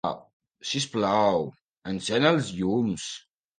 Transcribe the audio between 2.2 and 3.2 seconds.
els llums.